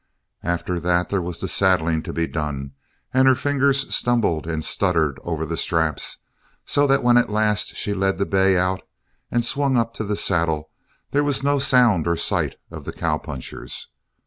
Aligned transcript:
After 0.41 0.79
that, 0.79 1.09
there 1.09 1.21
was 1.21 1.41
the 1.41 1.47
saddling 1.47 2.01
to 2.01 2.11
be 2.11 2.25
done 2.25 2.73
and 3.13 3.27
her 3.27 3.35
fingers 3.35 3.93
stumbled 3.95 4.47
and 4.47 4.65
stuttered 4.65 5.19
over 5.23 5.45
the 5.45 5.55
straps 5.55 6.17
so 6.65 6.87
that 6.87 7.03
when 7.03 7.17
at 7.17 7.29
last 7.29 7.75
she 7.75 7.93
led 7.93 8.17
the 8.17 8.25
bay 8.25 8.57
out 8.57 8.81
and 9.29 9.45
swung 9.45 9.77
up 9.77 9.93
to 9.93 10.03
the 10.03 10.15
saddle 10.15 10.71
there 11.11 11.23
was 11.23 11.43
no 11.43 11.59
sound 11.59 12.07
or 12.07 12.15
sight 12.15 12.55
of 12.71 12.83
the 12.85 12.91
cowpunchers. 12.93 13.89